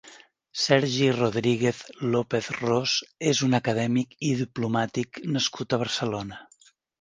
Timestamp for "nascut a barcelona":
5.37-6.43